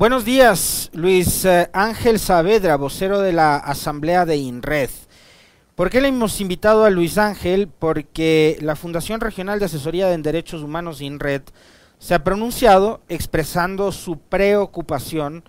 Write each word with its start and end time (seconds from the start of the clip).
Buenos 0.00 0.24
días, 0.24 0.88
Luis 0.94 1.44
eh, 1.44 1.68
Ángel 1.74 2.18
Saavedra, 2.18 2.76
vocero 2.76 3.20
de 3.20 3.34
la 3.34 3.56
Asamblea 3.56 4.24
de 4.24 4.38
INRED. 4.38 4.88
¿Por 5.74 5.90
qué 5.90 6.00
le 6.00 6.08
hemos 6.08 6.40
invitado 6.40 6.86
a 6.86 6.90
Luis 6.90 7.18
Ángel? 7.18 7.68
Porque 7.68 8.56
la 8.62 8.76
Fundación 8.76 9.20
Regional 9.20 9.58
de 9.58 9.66
Asesoría 9.66 10.10
en 10.14 10.22
Derechos 10.22 10.62
Humanos 10.62 11.02
INRED 11.02 11.42
se 11.98 12.14
ha 12.14 12.24
pronunciado 12.24 13.02
expresando 13.10 13.92
su 13.92 14.18
preocupación 14.18 15.44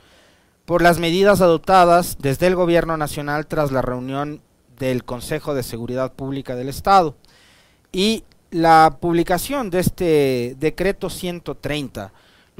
por 0.65 0.81
las 0.81 0.99
medidas 0.99 1.39
adoptadas 1.39 2.17
desde 2.19 2.47
el 2.47 2.57
Gobierno 2.57 2.97
Nacional 2.97 3.47
tras 3.47 3.71
la 3.71 3.81
reunión 3.81 4.41
del 4.77 5.05
Consejo 5.05 5.53
de 5.53 5.63
Seguridad 5.63 6.11
Pública 6.11 6.57
del 6.57 6.67
Estado 6.67 7.15
y 7.93 8.25
la 8.49 8.97
publicación 8.99 9.69
de 9.69 9.79
este 9.79 10.57
decreto 10.59 11.09
130 11.09 12.11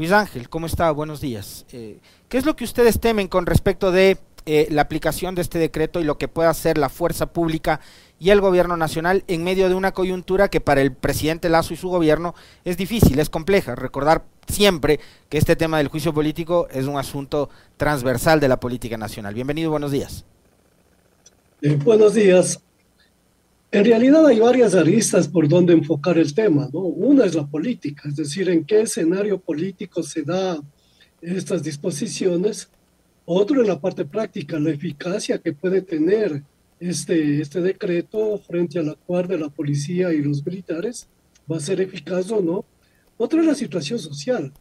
Luis 0.01 0.13
Ángel, 0.13 0.49
¿cómo 0.49 0.65
está? 0.65 0.89
Buenos 0.89 1.21
días. 1.21 1.63
Eh, 1.71 1.99
¿Qué 2.27 2.39
es 2.39 2.45
lo 2.47 2.55
que 2.55 2.63
ustedes 2.63 2.99
temen 2.99 3.27
con 3.27 3.45
respecto 3.45 3.91
de 3.91 4.17
eh, 4.47 4.67
la 4.71 4.81
aplicación 4.81 5.35
de 5.35 5.43
este 5.43 5.59
decreto 5.59 5.99
y 5.99 6.03
lo 6.03 6.17
que 6.17 6.27
pueda 6.27 6.49
hacer 6.49 6.79
la 6.79 6.89
fuerza 6.89 7.27
pública 7.27 7.81
y 8.17 8.31
el 8.31 8.41
gobierno 8.41 8.77
nacional 8.77 9.23
en 9.27 9.43
medio 9.43 9.69
de 9.69 9.75
una 9.75 9.91
coyuntura 9.91 10.47
que 10.47 10.59
para 10.59 10.81
el 10.81 10.91
presidente 10.91 11.49
Lazo 11.49 11.75
y 11.75 11.77
su 11.77 11.89
gobierno 11.89 12.33
es 12.65 12.77
difícil, 12.77 13.19
es 13.19 13.29
compleja? 13.29 13.75
Recordar 13.75 14.25
siempre 14.47 14.99
que 15.29 15.37
este 15.37 15.55
tema 15.55 15.77
del 15.77 15.89
juicio 15.89 16.15
político 16.15 16.67
es 16.71 16.87
un 16.87 16.97
asunto 16.97 17.51
transversal 17.77 18.39
de 18.39 18.47
la 18.47 18.59
política 18.59 18.97
nacional. 18.97 19.35
Bienvenido, 19.35 19.69
buenos 19.69 19.91
días. 19.91 20.25
Eh, 21.61 21.75
buenos 21.75 22.15
días. 22.15 22.59
En 23.73 23.85
realidad 23.85 24.27
hay 24.27 24.37
varias 24.37 24.75
aristas 24.75 25.29
por 25.29 25.47
donde 25.47 25.71
enfocar 25.71 26.17
el 26.17 26.33
tema, 26.33 26.69
¿no? 26.73 26.81
Una 26.81 27.23
es 27.23 27.35
la 27.35 27.47
política, 27.47 28.09
es 28.09 28.17
decir, 28.17 28.49
en 28.49 28.65
qué 28.65 28.81
escenario 28.81 29.39
político 29.39 30.03
se 30.03 30.23
da 30.23 30.61
estas 31.21 31.63
disposiciones. 31.63 32.69
Otro 33.23 33.61
es 33.61 33.67
la 33.69 33.79
parte 33.79 34.03
práctica, 34.03 34.59
la 34.59 34.71
eficacia 34.71 35.37
que 35.37 35.53
puede 35.53 35.81
tener 35.81 36.43
este, 36.81 37.39
este 37.39 37.61
decreto 37.61 38.39
frente 38.39 38.77
al 38.77 38.89
actuar 38.89 39.29
de 39.29 39.37
la 39.37 39.47
policía 39.47 40.11
y 40.11 40.21
los 40.21 40.45
militares, 40.45 41.07
va 41.49 41.55
a 41.55 41.61
ser 41.61 41.79
eficaz 41.79 42.29
o 42.29 42.41
no. 42.41 42.65
Otra 43.15 43.39
es 43.39 43.47
la 43.47 43.55
situación 43.55 43.99
social, 43.99 44.51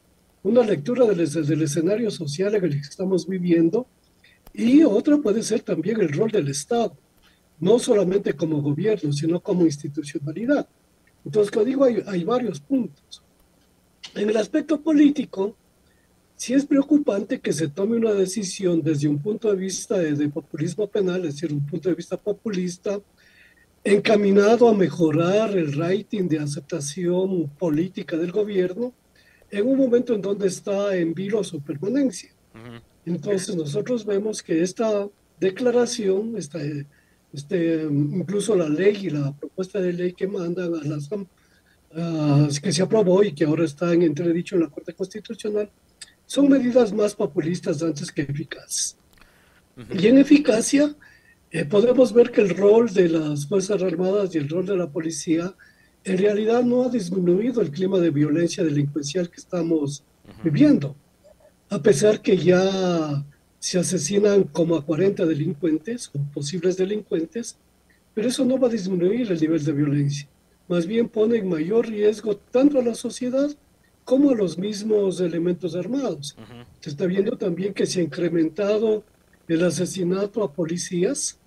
una 0.45 0.63
lectura 0.63 1.05
del, 1.07 1.29
del 1.29 1.63
escenario 1.63 2.13
social 2.13 2.55
en 2.55 2.65
el 2.65 2.71
que 2.75 2.89
estamos 2.89 3.27
viviendo 3.27 3.89
y 4.55 4.85
otra 4.85 5.19
puede 5.19 5.43
ser 5.43 5.63
también 5.63 6.01
el 6.01 6.13
rol 6.13 6.31
del 6.31 6.47
Estado 6.47 6.97
no 7.61 7.79
solamente 7.79 8.33
como 8.33 8.63
gobierno, 8.63 9.13
sino 9.13 9.41
como 9.41 9.65
institucionalidad. 9.65 10.67
Entonces, 11.25 11.51
como 11.51 11.67
digo, 11.67 11.85
hay, 11.85 12.25
varios 12.25 12.61
puntos. 12.61 13.23
En 14.15 14.31
el 14.31 14.37
aspecto 14.37 14.81
político, 14.81 15.55
sí 16.37 16.55
es 16.55 16.65
preocupante 16.65 17.41
que 17.41 17.53
se 17.53 17.69
tome 17.69 17.97
una 17.99 18.15
decisión 18.15 18.83
desde 18.83 19.09
un 19.09 19.19
punto 19.19 19.51
de 19.51 19.57
vista 19.57 19.99
de, 19.99 20.29
populismo 20.31 20.87
penal, 20.87 21.27
es 21.27 21.35
decir, 21.35 21.53
un 21.53 21.67
punto 21.67 21.91
de 21.91 21.95
vista 21.95 22.17
populista, 22.17 22.99
encaminado 23.85 24.69
a 24.69 24.75
mejorar 24.75 25.57
el 25.57 25.73
rating 25.75 26.29
de 26.29 26.39
aceptación 26.39 27.49
política 27.59 28.17
del 28.17 28.33
gobierno 28.33 28.93
en 29.51 29.67
un 29.67 29.79
momento 29.79 30.15
en 30.15 30.23
donde 30.23 30.49
está 30.49 30.97
en 30.97 31.13
vilo 31.13 31.43
su 31.45 31.61
permanencia. 31.61 32.31
Entonces 33.05 33.55
nosotros 33.57 34.05
vemos 34.05 34.43
que 34.43 34.63
esta 34.63 35.09
declaración, 35.39 36.37
esta 36.37 36.59
este, 37.33 37.83
incluso 37.83 38.57
la 38.57 38.69
ley 38.69 38.97
y 39.03 39.11
la 39.11 39.33
propuesta 39.33 39.81
de 39.81 39.93
ley 39.93 40.13
que 40.13 40.27
mandan 40.27 40.75
a 40.75 40.85
las 40.85 41.09
que 42.61 42.73
se 42.73 42.83
aprobó 42.83 43.23
y 43.23 43.33
que 43.33 43.45
ahora 43.45 43.65
está 43.65 43.93
en 43.93 44.03
entredicho 44.03 44.57
en 44.57 44.63
la 44.63 44.69
Corte 44.69 44.95
Constitucional, 44.95 45.71
son 46.27 46.49
medidas 46.49 46.93
más 46.93 47.15
populistas 47.15 47.83
antes 47.83 48.13
que 48.13 48.23
eficaces. 48.23 48.97
Y 49.91 50.07
en 50.07 50.19
eficacia 50.19 50.95
eh, 51.51 51.65
podemos 51.65 52.13
ver 52.13 52.31
que 52.31 52.43
el 52.43 52.51
rol 52.51 52.93
de 52.93 53.09
las 53.09 53.47
Fuerzas 53.47 53.83
Armadas 53.83 54.35
y 54.35 54.39
el 54.39 54.49
rol 54.49 54.67
de 54.67 54.77
la 54.77 54.89
policía 54.89 55.53
en 56.05 56.19
realidad 56.19 56.63
no 56.63 56.85
ha 56.85 56.89
disminuido 56.89 57.61
el 57.61 57.71
clima 57.71 57.99
de 57.99 58.11
violencia 58.11 58.65
delincuencial 58.65 59.29
que 59.29 59.41
estamos 59.41 60.05
viviendo, 60.43 60.97
a 61.69 61.83
pesar 61.83 62.23
que 62.23 62.37
ya 62.37 63.25
se 63.61 63.79
asesinan 63.79 64.45
como 64.45 64.75
a 64.75 64.85
40 64.85 65.27
delincuentes 65.27 66.11
o 66.15 66.19
posibles 66.33 66.79
delincuentes, 66.79 67.57
pero 68.15 68.29
eso 68.29 68.45
no 68.45 68.59
va 68.59 68.69
a 68.69 68.71
disminuir 68.71 69.31
el 69.31 69.41
nivel 69.41 69.63
de 69.63 69.73
violencia. 69.73 70.29
Más 70.67 70.87
bien 70.87 71.09
pone 71.09 71.37
en 71.37 71.49
mayor 71.49 71.87
riesgo 71.87 72.37
tanto 72.37 72.79
a 72.79 72.83
la 72.83 72.95
sociedad 72.95 73.51
como 74.05 74.31
a 74.31 74.35
los 74.35 74.57
mismos 74.57 75.21
elementos 75.21 75.77
armados. 75.77 76.37
Se 76.81 76.91
está 76.91 77.05
viendo 77.07 77.37
también 77.37 77.75
que 77.75 77.87
se 77.87 78.01
ha 78.01 78.03
incrementado 78.03 79.05
el 79.47 79.63
asesinato 79.63 80.43
a 80.43 80.53
policías 80.53 81.39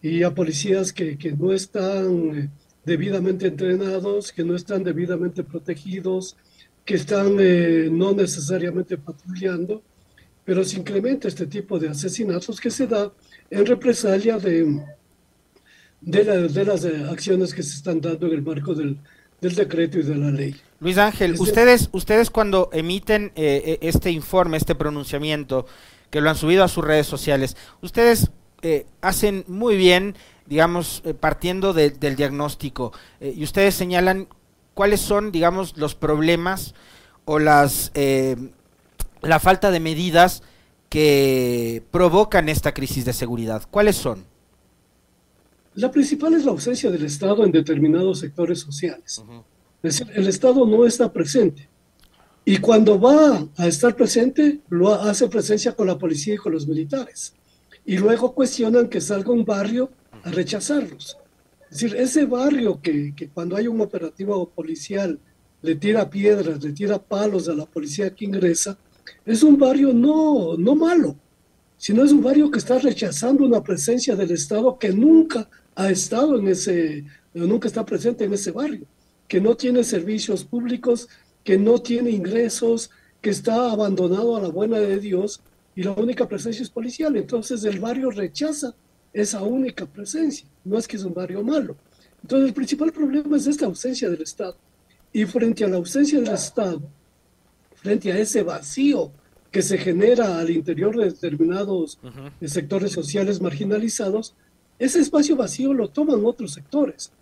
y 0.00 0.22
a 0.22 0.32
policías 0.32 0.92
que, 0.92 1.18
que 1.18 1.32
no 1.32 1.52
están 1.52 2.38
eh, 2.38 2.50
debidamente 2.84 3.48
entrenados, 3.48 4.32
que 4.32 4.44
no 4.44 4.54
están 4.54 4.84
debidamente 4.84 5.42
protegidos, 5.42 6.36
que 6.84 6.94
están 6.94 7.36
eh, 7.40 7.88
no 7.90 8.12
necesariamente 8.12 8.96
patrullando 8.96 9.82
pero 10.48 10.64
se 10.64 10.78
incrementa 10.78 11.28
este 11.28 11.46
tipo 11.46 11.78
de 11.78 11.90
asesinatos 11.90 12.58
que 12.58 12.70
se 12.70 12.86
da 12.86 13.12
en 13.50 13.66
represalia 13.66 14.38
de, 14.38 14.82
de, 16.00 16.64
las 16.64 16.86
eh, 16.86 17.04
acciones 17.10 17.52
que 17.52 17.62
se 17.62 17.76
están 17.76 18.00
dando 18.00 18.28
en 18.28 18.32
el 18.32 18.40
marco 18.40 18.72
del, 18.72 18.98
decreto 19.42 19.98
y 19.98 20.04
de 20.04 20.14
la 20.14 20.30
ley. 20.30 20.56
Luis 20.80 20.96
Ángel, 20.96 21.34
ustedes, 21.38 21.90
ustedes 21.92 22.30
cuando 22.30 22.70
emiten 22.72 23.30
eh, 23.36 23.62
eh, 23.62 23.78
este 23.82 24.10
informe, 24.10 24.56
este 24.56 24.74
pronunciamiento, 24.74 25.66
que 26.08 26.22
lo 26.22 26.30
han 26.30 26.36
subido 26.36 26.64
a 26.64 26.68
sus 26.68 26.82
redes 26.82 27.06
sociales, 27.06 27.54
ustedes 27.82 28.30
hacen 29.02 29.44
muy 29.48 29.76
bien, 29.76 30.14
digamos, 30.46 31.02
partiendo 31.20 31.74
del 31.74 32.16
diagnóstico, 32.16 32.94
y 33.20 33.44
ustedes 33.44 33.74
señalan 33.74 34.28
cuáles 34.72 35.00
son, 35.00 35.30
digamos, 35.30 35.76
los 35.76 35.94
problemas 35.94 36.74
o 37.26 37.38
las 37.38 37.92
la 39.22 39.40
falta 39.40 39.70
de 39.70 39.80
medidas 39.80 40.42
que 40.88 41.82
provocan 41.90 42.48
esta 42.48 42.72
crisis 42.72 43.04
de 43.04 43.12
seguridad. 43.12 43.62
¿Cuáles 43.70 43.96
son? 43.96 44.24
La 45.74 45.90
principal 45.90 46.34
es 46.34 46.44
la 46.44 46.50
ausencia 46.50 46.90
del 46.90 47.04
Estado 47.04 47.44
en 47.44 47.52
determinados 47.52 48.20
sectores 48.20 48.60
sociales. 48.60 49.22
Es 49.82 49.98
decir, 49.98 50.12
el 50.14 50.26
Estado 50.26 50.66
no 50.66 50.84
está 50.84 51.12
presente. 51.12 51.68
Y 52.44 52.58
cuando 52.58 52.98
va 52.98 53.46
a 53.56 53.66
estar 53.66 53.94
presente, 53.94 54.60
lo 54.70 54.92
hace 54.94 55.28
presencia 55.28 55.72
con 55.72 55.86
la 55.86 55.98
policía 55.98 56.34
y 56.34 56.38
con 56.38 56.52
los 56.52 56.66
militares. 56.66 57.34
Y 57.84 57.98
luego 57.98 58.34
cuestionan 58.34 58.88
que 58.88 59.00
salga 59.00 59.30
un 59.30 59.44
barrio 59.44 59.90
a 60.24 60.30
rechazarlos. 60.30 61.18
Es 61.70 61.80
decir, 61.80 61.96
ese 61.96 62.24
barrio 62.24 62.80
que, 62.80 63.14
que 63.14 63.28
cuando 63.28 63.54
hay 63.54 63.68
un 63.68 63.80
operativo 63.80 64.48
policial 64.48 65.18
le 65.60 65.74
tira 65.74 66.08
piedras, 66.08 66.62
le 66.62 66.72
tira 66.72 66.98
palos 66.98 67.48
a 67.48 67.54
la 67.54 67.66
policía 67.66 68.14
que 68.14 68.24
ingresa, 68.24 68.78
es 69.24 69.42
un 69.42 69.58
barrio 69.58 69.92
no, 69.92 70.56
no 70.56 70.74
malo, 70.74 71.16
sino 71.76 72.04
es 72.04 72.12
un 72.12 72.22
barrio 72.22 72.50
que 72.50 72.58
está 72.58 72.78
rechazando 72.78 73.44
una 73.44 73.62
presencia 73.62 74.16
del 74.16 74.32
Estado 74.32 74.78
que 74.78 74.92
nunca 74.92 75.48
ha 75.74 75.90
estado 75.90 76.38
en 76.38 76.48
ese, 76.48 77.04
nunca 77.32 77.68
está 77.68 77.86
presente 77.86 78.24
en 78.24 78.32
ese 78.32 78.50
barrio, 78.50 78.86
que 79.28 79.40
no 79.40 79.56
tiene 79.56 79.84
servicios 79.84 80.44
públicos, 80.44 81.08
que 81.44 81.56
no 81.56 81.80
tiene 81.80 82.10
ingresos, 82.10 82.90
que 83.20 83.30
está 83.30 83.70
abandonado 83.70 84.36
a 84.36 84.40
la 84.40 84.48
buena 84.48 84.78
de 84.78 84.98
Dios 84.98 85.40
y 85.74 85.82
la 85.82 85.92
única 85.92 86.28
presencia 86.28 86.62
es 86.62 86.70
policial. 86.70 87.16
Entonces 87.16 87.64
el 87.64 87.78
barrio 87.78 88.10
rechaza 88.10 88.74
esa 89.12 89.42
única 89.42 89.86
presencia, 89.86 90.46
no 90.64 90.78
es 90.78 90.88
que 90.88 90.96
es 90.96 91.04
un 91.04 91.14
barrio 91.14 91.42
malo. 91.42 91.76
Entonces 92.22 92.48
el 92.48 92.54
principal 92.54 92.92
problema 92.92 93.36
es 93.36 93.46
esta 93.46 93.66
ausencia 93.66 94.10
del 94.10 94.22
Estado. 94.22 94.56
Y 95.12 95.24
frente 95.24 95.64
a 95.64 95.68
la 95.68 95.76
ausencia 95.76 96.20
del 96.20 96.34
Estado, 96.34 96.82
frente 97.82 98.12
a 98.12 98.18
ese 98.18 98.42
vacío 98.42 99.12
que 99.50 99.62
se 99.62 99.78
genera 99.78 100.38
al 100.38 100.50
interior 100.50 100.96
de 100.96 101.06
determinados 101.06 101.98
sectores 102.44 102.92
sociales 102.92 103.40
marginalizados, 103.40 104.34
ese 104.78 105.00
espacio 105.00 105.36
vacío 105.36 105.72
lo 105.72 105.88
toman 105.88 106.24
otros 106.24 106.52
sectores. 106.52 107.12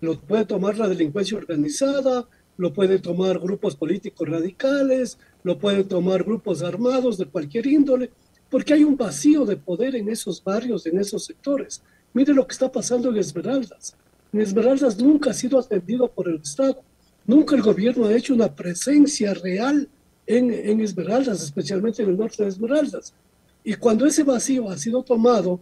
Lo 0.00 0.18
puede 0.18 0.44
tomar 0.44 0.78
la 0.78 0.88
delincuencia 0.88 1.36
organizada, 1.36 2.26
lo 2.56 2.72
puede 2.72 2.98
tomar 2.98 3.38
grupos 3.38 3.76
políticos 3.76 4.28
radicales, 4.28 5.18
lo 5.42 5.58
pueden 5.58 5.88
tomar 5.88 6.22
grupos 6.22 6.62
armados 6.62 7.18
de 7.18 7.26
cualquier 7.26 7.66
índole, 7.66 8.10
porque 8.50 8.74
hay 8.74 8.84
un 8.84 8.96
vacío 8.96 9.44
de 9.44 9.56
poder 9.56 9.96
en 9.96 10.08
esos 10.08 10.42
barrios, 10.42 10.86
en 10.86 10.98
esos 10.98 11.24
sectores. 11.24 11.82
Mire 12.14 12.34
lo 12.34 12.46
que 12.46 12.52
está 12.52 12.70
pasando 12.70 13.10
en 13.10 13.16
Esmeraldas. 13.16 13.96
En 14.32 14.40
Esmeraldas 14.40 14.98
nunca 14.98 15.30
ha 15.30 15.34
sido 15.34 15.58
atendido 15.58 16.10
por 16.10 16.28
el 16.28 16.36
Estado. 16.36 16.82
Nunca 17.26 17.56
el 17.56 17.62
gobierno 17.62 18.06
ha 18.06 18.14
hecho 18.14 18.34
una 18.34 18.54
presencia 18.54 19.34
real 19.34 19.88
en, 20.38 20.80
Esmeraldas, 20.80 21.42
especialmente 21.42 22.02
en 22.02 22.10
el 22.10 22.18
norte 22.18 22.42
de 22.42 22.48
Esmeraldas. 22.48 23.12
Y 23.64 23.74
cuando 23.74 24.06
ese 24.06 24.22
vacío 24.22 24.68
ha 24.70 24.76
sido 24.76 25.02
tomado 25.02 25.60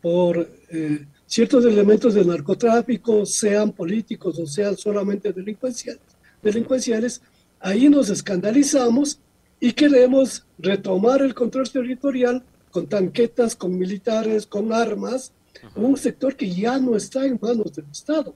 por 0.00 0.48
eh, 0.70 1.06
ciertos 1.26 1.64
elementos 1.64 2.14
del 2.14 2.28
narcotráfico, 2.28 3.26
sean 3.26 3.72
políticos 3.72 4.38
o 4.38 4.46
sean 4.46 4.76
solamente 4.76 5.32
delincuenciales, 5.32 6.00
delincuenciales, 6.42 7.20
ahí 7.58 7.88
nos 7.88 8.08
escandalizamos 8.10 9.18
y 9.58 9.72
queremos 9.72 10.44
retomar 10.58 11.22
el 11.22 11.34
control 11.34 11.70
territorial 11.70 12.42
con 12.70 12.86
tanquetas, 12.86 13.56
con 13.56 13.76
militares, 13.76 14.46
con 14.46 14.72
armas, 14.72 15.32
un 15.74 15.96
sector 15.96 16.36
que 16.36 16.50
ya 16.50 16.78
no 16.78 16.96
está 16.96 17.26
en 17.26 17.38
manos 17.40 17.74
del 17.74 17.86
Estado. 17.90 18.34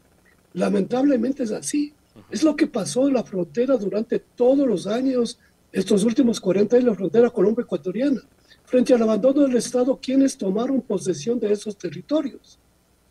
Lamentablemente 0.53 1.45
es 1.45 1.53
así. 1.53 1.95
Es 2.31 2.43
lo 2.43 2.55
que 2.55 2.67
pasó 2.67 3.09
en 3.09 3.15
la 3.15 3.25
frontera 3.25 3.77
durante 3.77 4.19
todos 4.19 4.67
los 4.69 4.87
años, 4.87 5.39
estos 5.75 6.05
últimos 6.05 6.41
40 6.41 6.77
años, 6.77 6.89
la 6.89 6.95
frontera 6.95 7.31
colombo-ecuatoriana. 7.31 8.23
Frente 8.65 8.95
al 8.95 9.03
abandono 9.03 9.43
del 9.43 9.57
Estado, 9.57 9.99
¿quiénes 10.01 10.39
tomaron 10.39 10.81
posesión 10.81 11.41
de 11.41 11.53
esos 11.53 11.77
territorios? 11.77 12.61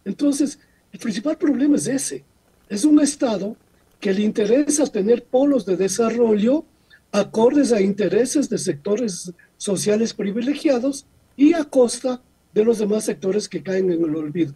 Entonces, 0.06 0.58
el 0.94 1.00
principal 1.00 1.38
problema 1.38 1.76
es 1.76 1.88
ese. 1.88 2.24
Es 2.70 2.86
un 2.86 3.02
Estado 3.02 3.58
que 4.00 4.14
le 4.14 4.22
interesa 4.22 4.88
tener 4.88 5.26
polos 5.26 5.66
de 5.66 5.76
desarrollo 5.76 6.64
acordes 7.12 7.74
a 7.74 7.82
intereses 7.82 8.50
de 8.50 8.58
sectores 8.58 9.34
sociales 9.58 10.14
privilegiados 10.14 11.06
y 11.36 11.54
a 11.54 11.66
costa 11.66 12.22
de 12.54 12.64
los 12.64 12.80
demás 12.80 13.04
sectores 13.04 13.50
que 13.50 13.62
caen 13.62 13.92
en 13.92 14.04
el 14.04 14.16
olvido 14.16 14.54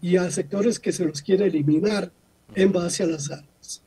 y 0.00 0.16
a 0.16 0.30
sectores 0.30 0.78
que 0.78 0.92
se 0.92 1.04
los 1.04 1.22
quiere 1.22 1.46
eliminar 1.46 2.12
en 2.54 2.72
base 2.72 3.02
a 3.02 3.06
las 3.06 3.30
armas. 3.30 3.82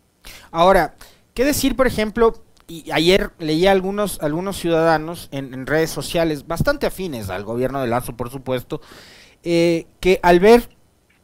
Ahora, 0.52 0.94
¿qué 1.34 1.46
decir, 1.46 1.76
por 1.76 1.88
ejemplo? 1.88 2.44
Y 2.72 2.90
ayer 2.90 3.32
leí 3.38 3.68
a 3.68 3.72
algunos, 3.72 4.22
algunos 4.22 4.58
ciudadanos 4.58 5.28
en, 5.34 5.68
redes 5.68 5.90
sociales, 5.90 6.48
bastante 6.48 6.86
afines 6.86 7.30
al 7.30 7.44
gobierno 7.44 7.82
de 7.82 7.88
Lazo, 7.88 8.16
por 8.16 8.30
supuesto, 8.30 8.80
eh, 9.44 9.88
que 10.00 10.22
al 10.24 10.40
ver 10.40 10.70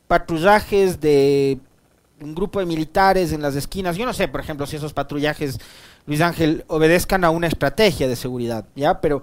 patrullajes 0.09 0.99
de 0.99 1.57
un 2.19 2.35
grupo 2.35 2.59
de 2.59 2.65
militares 2.65 3.31
en 3.31 3.41
las 3.41 3.55
esquinas, 3.55 3.95
yo 3.95 4.05
no 4.05 4.11
sé, 4.11 4.27
por 4.27 4.41
ejemplo, 4.41 4.65
si 4.65 4.75
esos 4.75 4.91
patrullajes 4.91 5.57
Luis 6.05 6.19
Ángel, 6.19 6.65
obedezcan 6.67 7.23
a 7.23 7.29
una 7.29 7.47
estrategia 7.47 8.09
de 8.09 8.17
seguridad, 8.17 8.65
¿ya? 8.75 8.99
Pero 8.99 9.21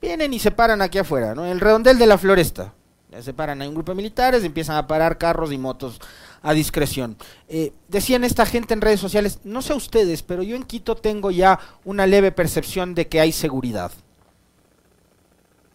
vienen 0.00 0.32
y 0.32 0.38
se 0.38 0.52
paran 0.52 0.80
aquí 0.80 0.98
afuera, 0.98 1.34
¿no? 1.34 1.44
En 1.44 1.50
el 1.50 1.60
redondel 1.60 1.98
de 1.98 2.06
la 2.06 2.18
floresta. 2.18 2.72
se 3.20 3.32
paran 3.34 3.62
a 3.62 3.68
un 3.68 3.74
grupo 3.74 3.90
de 3.90 3.96
militares, 3.96 4.44
empiezan 4.44 4.76
a 4.76 4.86
parar 4.86 5.18
carros 5.18 5.52
y 5.52 5.58
motos 5.58 6.00
a 6.44 6.52
discreción. 6.52 7.16
Eh, 7.48 7.72
decían 7.88 8.22
esta 8.22 8.44
gente 8.44 8.74
en 8.74 8.82
redes 8.82 9.00
sociales, 9.00 9.40
no 9.44 9.62
sé 9.62 9.72
ustedes, 9.72 10.22
pero 10.22 10.42
yo 10.42 10.54
en 10.54 10.62
Quito 10.62 10.94
tengo 10.94 11.30
ya 11.30 11.58
una 11.84 12.06
leve 12.06 12.32
percepción 12.32 12.94
de 12.94 13.08
que 13.08 13.18
hay 13.18 13.32
seguridad. 13.32 13.90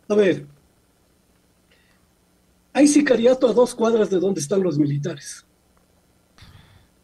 A 0.07 0.15
ver, 0.15 0.45
hay 2.71 2.87
sicariato 2.87 3.49
a 3.49 3.53
dos 3.53 3.73
cuadras 3.73 4.11
de 4.11 4.19
donde 4.19 4.41
están 4.41 4.61
los 4.61 4.77
militares. 4.77 5.43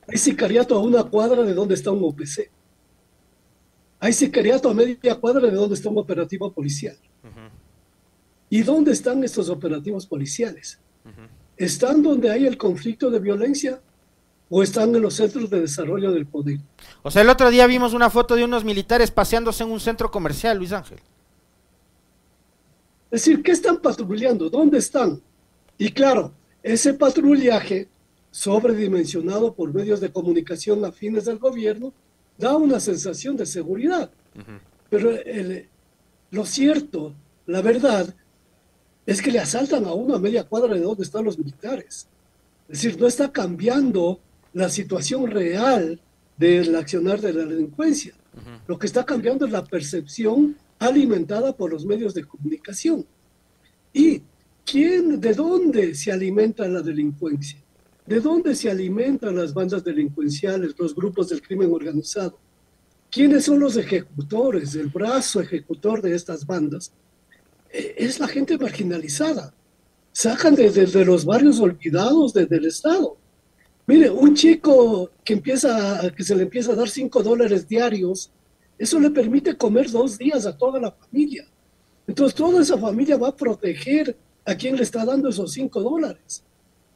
Hay 0.07 0.19
sicariato 0.19 0.75
a 0.75 0.79
una 0.79 1.03
cuadra 1.03 1.41
de 1.41 1.55
donde 1.55 1.73
está 1.73 1.89
un 1.89 2.03
OPC. 2.03 2.51
Hay 3.99 4.13
sicariato 4.13 4.69
a 4.69 4.75
media 4.75 5.15
cuadra 5.15 5.47
de 5.47 5.55
donde 5.55 5.73
está 5.73 5.89
un 5.89 5.97
operativo 5.97 6.53
policial. 6.53 6.95
¿Y 8.47 8.61
dónde 8.61 8.91
están 8.91 9.23
estos 9.23 9.49
operativos 9.49 10.05
policiales? 10.05 10.79
¿Están 11.57 12.03
donde 12.03 12.31
hay 12.31 12.45
el 12.45 12.57
conflicto 12.57 13.09
de 13.09 13.19
violencia 13.19 13.81
o 14.49 14.61
están 14.61 14.93
en 14.95 15.01
los 15.01 15.15
centros 15.15 15.49
de 15.49 15.61
desarrollo 15.61 16.11
del 16.11 16.25
poder? 16.25 16.59
O 17.01 17.09
sea, 17.09 17.21
el 17.21 17.29
otro 17.29 17.49
día 17.49 17.65
vimos 17.67 17.93
una 17.93 18.09
foto 18.09 18.35
de 18.35 18.43
unos 18.43 18.63
militares 18.63 19.11
paseándose 19.11 19.63
en 19.63 19.71
un 19.71 19.79
centro 19.79 20.11
comercial, 20.11 20.57
Luis 20.57 20.71
Ángel. 20.71 20.99
Es 23.11 23.23
decir, 23.23 23.41
¿qué 23.41 23.51
están 23.51 23.77
patrullando? 23.77 24.49
¿Dónde 24.49 24.79
están? 24.79 25.21
Y 25.77 25.91
claro, 25.91 26.33
ese 26.61 26.93
patrullaje 26.93 27.87
sobredimensionado 28.31 29.53
por 29.53 29.73
medios 29.73 30.01
de 30.01 30.11
comunicación 30.11 30.83
afines 30.83 31.25
del 31.25 31.37
gobierno 31.37 31.93
da 32.37 32.57
una 32.57 32.81
sensación 32.81 33.37
de 33.37 33.45
seguridad. 33.45 34.11
Pero 34.89 35.11
lo 36.31 36.45
cierto, 36.45 37.13
la 37.45 37.61
verdad, 37.61 38.13
es 39.05 39.21
que 39.21 39.31
le 39.31 39.39
asaltan 39.39 39.85
a 39.85 39.93
uno 39.93 40.15
a 40.15 40.19
media 40.19 40.43
cuadra 40.43 40.73
de 40.73 40.81
donde 40.81 41.03
están 41.03 41.25
los 41.25 41.37
militares. 41.37 42.07
Es 42.67 42.81
decir, 42.81 42.99
no 42.99 43.07
está 43.07 43.31
cambiando 43.31 44.19
la 44.53 44.69
situación 44.69 45.29
real 45.29 45.99
del 46.37 46.75
accionar 46.75 47.21
de 47.21 47.33
la 47.33 47.45
delincuencia. 47.45 48.15
Lo 48.67 48.77
que 48.77 48.87
está 48.87 49.05
cambiando 49.05 49.45
es 49.45 49.51
la 49.51 49.63
percepción 49.63 50.57
alimentada 50.79 51.55
por 51.55 51.71
los 51.71 51.85
medios 51.85 52.13
de 52.13 52.25
comunicación. 52.25 53.05
¿Y 53.93 54.21
quién, 54.65 55.21
de 55.21 55.33
dónde 55.33 55.95
se 55.95 56.11
alimenta 56.11 56.67
la 56.67 56.81
delincuencia? 56.81 57.59
¿De 58.05 58.19
dónde 58.19 58.55
se 58.55 58.69
alimentan 58.69 59.35
las 59.35 59.53
bandas 59.53 59.83
delincuenciales, 59.83 60.75
los 60.77 60.93
grupos 60.93 61.29
del 61.29 61.41
crimen 61.41 61.71
organizado? 61.71 62.37
¿Quiénes 63.09 63.45
son 63.45 63.59
los 63.59 63.77
ejecutores, 63.77 64.75
el 64.75 64.87
brazo 64.87 65.39
ejecutor 65.39 66.01
de 66.01 66.15
estas 66.15 66.45
bandas? 66.45 66.91
E, 67.75 67.95
es 67.97 68.19
la 68.19 68.27
gente 68.27 68.57
marginalizada. 68.57 69.53
Sacan 70.11 70.55
desde 70.55 71.03
los 71.03 71.25
barrios 71.25 71.59
olvidados 71.59 72.33
desde 72.33 72.55
el 72.55 72.65
Estado. 72.65 73.17
Mire, 73.87 74.09
un 74.09 74.33
chico 74.33 75.11
que, 75.23 75.33
empieza, 75.33 76.09
que 76.15 76.23
se 76.23 76.35
le 76.35 76.43
empieza 76.43 76.71
a 76.71 76.75
dar 76.75 76.89
cinco 76.89 77.21
dólares 77.21 77.67
diarios, 77.67 78.31
eso 78.77 78.99
le 78.99 79.11
permite 79.11 79.55
comer 79.55 79.91
dos 79.91 80.17
días 80.17 80.45
a 80.45 80.57
toda 80.57 80.79
la 80.79 80.91
familia. 80.91 81.45
Entonces, 82.07 82.35
toda 82.35 82.61
esa 82.61 82.77
familia 82.77 83.17
va 83.17 83.29
a 83.29 83.35
proteger 83.35 84.15
a 84.45 84.55
quien 84.55 84.75
le 84.75 84.83
está 84.83 85.05
dando 85.05 85.29
esos 85.29 85.51
cinco 85.51 85.81
dólares 85.81 86.43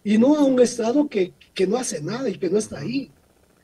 y 0.04 0.18
no 0.18 0.36
a 0.36 0.44
un 0.44 0.60
Estado 0.60 1.08
que, 1.08 1.34
no 1.68 1.78
hace 1.78 2.02
nada 2.02 2.30
y 2.30 2.38
que 2.38 2.50
no 2.50 2.58
está 2.58 2.80
ahí. 2.80 3.12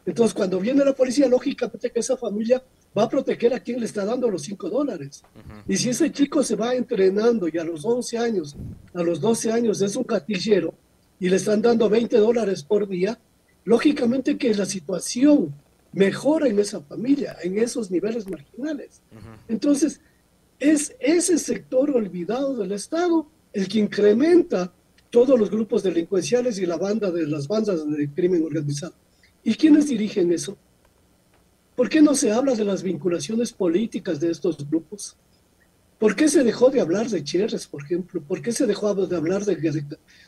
Entonces, 0.06 0.34
cuando 0.34 0.60
viene 0.60 0.84
la 0.84 0.94
policía, 0.94 1.28
lógicamente 1.28 1.90
que 1.90 2.00
esa 2.00 2.18
familia 2.18 2.62
va 2.98 3.04
a 3.04 3.10
proteger 3.10 3.54
a 3.54 3.60
quien 3.60 3.80
le 3.80 3.86
está 3.86 4.06
dando 4.06 4.30
los 4.30 4.44
5 4.44 4.70
dólares. 4.70 5.24
Y 5.68 5.78
si 5.78 5.90
ese 5.90 6.12
chico 6.12 6.44
se 6.44 6.56
va 6.56 6.76
entrenando 6.76 7.48
y 7.48 7.58
a 7.58 7.64
los 7.64 7.84
11 7.84 8.18
años, 8.18 8.56
a 8.94 9.04
los 9.04 9.20
12 9.20 9.52
años 9.52 9.82
es 9.82 9.96
un 9.96 10.04
gatillero 10.04 10.74
y 11.20 11.30
le 11.30 11.36
están 11.36 11.62
dando 11.62 11.90
20 11.90 12.18
dólares 12.18 12.64
por 12.64 12.88
día, 12.88 13.20
lógicamente 13.64 14.38
que 14.38 14.54
la 14.54 14.66
situación 14.66 15.54
mejora 15.92 16.48
en 16.48 16.60
esa 16.60 16.82
familia, 16.82 17.38
en 17.42 17.58
esos 17.58 17.90
niveles 17.90 18.30
marginales. 18.30 19.02
Entonces, 19.48 20.02
es 20.60 20.96
ese 21.00 21.38
sector 21.38 21.92
olvidado 21.92 22.56
del 22.56 22.72
Estado 22.74 23.28
el 23.54 23.68
que 23.68 23.80
incrementa 23.80 24.74
todos 25.10 25.40
los 25.40 25.50
grupos 25.50 25.84
delincuenciales 25.84 26.60
y 26.60 26.66
la 26.66 26.78
banda 26.78 27.10
de 27.12 27.26
las 27.26 27.48
bandas 27.48 27.90
de 27.90 28.10
crimen 28.10 28.44
organizado. 28.44 28.94
¿Y 29.44 29.56
quiénes 29.56 29.88
dirigen 29.88 30.32
eso? 30.34 30.58
¿Por 31.76 31.90
qué 31.90 32.02
no 32.02 32.16
se 32.16 32.32
habla 32.32 32.56
de 32.56 32.64
las 32.64 32.84
vinculaciones 32.84 33.52
políticas 33.52 34.20
de 34.20 34.32
estos 34.32 34.70
grupos? 34.70 35.16
¿Por 36.00 36.16
qué 36.16 36.28
se 36.28 36.44
dejó 36.44 36.70
de 36.70 36.82
hablar 36.82 37.10
de 37.10 37.24
Cherres, 37.24 37.68
por 37.68 37.84
ejemplo? 37.84 38.22
¿Por 38.22 38.42
qué 38.42 38.52
se 38.52 38.66
dejó 38.66 38.94
de 38.94 39.16
hablar 39.16 39.44
de, 39.46 39.84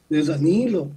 de 0.10 0.24
Danilo? 0.24 0.90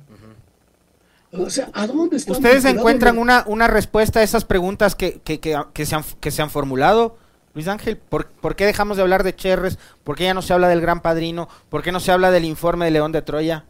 O 1.33 1.49
sea, 1.51 1.71
¿a 1.73 1.87
dónde 1.87 2.17
están 2.17 2.37
¿Ustedes 2.37 2.65
encuentran 2.65 3.19
una, 3.19 3.45
una 3.47 3.69
respuesta 3.69 4.21
a 4.21 4.23
esas 4.23 4.45
preguntas 4.45 4.95
que, 4.95 5.21
que, 5.21 5.39
que, 5.39 5.57
que, 5.73 5.87
se 5.87 5.95
han, 5.95 6.05
que 6.21 6.31
se 6.31 6.43
han 6.43 6.51
formulado? 6.51 7.17
Luis 7.55 7.69
Ángel, 7.69 7.97
¿por, 7.97 8.27
¿por, 8.27 8.57
qué 8.57 8.67
dejamos 8.67 8.97
de 8.97 9.03
hablar 9.03 9.23
de 9.23 9.35
Cherres? 9.35 9.79
¿Por 10.03 10.17
qué 10.17 10.25
ya 10.25 10.35
no 10.35 10.43
se 10.43 10.53
habla 10.53 10.69
del 10.69 10.81
Gran 10.81 11.03
Padrino? 11.03 11.49
¿Por 11.69 11.83
qué 11.83 11.93
no 11.93 12.01
se 12.01 12.13
habla 12.13 12.31
del 12.31 12.45
informe 12.45 12.85
de 12.85 12.93
León 12.93 13.13
de 13.13 13.23
Troya? 13.23 13.65